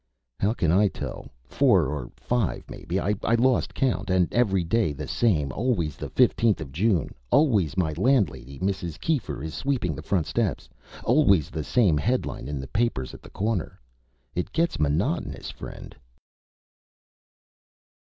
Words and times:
"How 0.39 0.53
can 0.53 0.71
I 0.71 0.87
tell? 0.87 1.29
Four 1.43 1.85
or 1.85 2.09
five, 2.15 2.63
maybe. 2.71 2.99
I 2.99 3.13
lost 3.35 3.75
count. 3.75 4.09
And 4.09 4.33
every 4.33 4.63
day 4.63 4.93
the 4.93 5.07
same 5.07 5.51
always 5.51 5.95
the 5.95 6.09
15th 6.09 6.59
of 6.59 6.71
June, 6.71 7.11
always 7.29 7.77
my 7.77 7.93
landlady, 7.93 8.57
Mrs. 8.57 8.99
Keefer, 8.99 9.43
is 9.43 9.53
sweeping 9.53 9.93
the 9.93 10.01
front 10.01 10.25
steps, 10.25 10.67
always 11.03 11.51
the 11.51 11.63
same 11.63 11.97
headline 11.99 12.47
in 12.47 12.59
the 12.59 12.67
papers 12.67 13.13
at 13.13 13.21
the 13.21 13.29
corner. 13.29 13.79
It 14.33 14.51
gets 14.51 14.79
monotonous, 14.79 15.51
friend." 15.51 15.95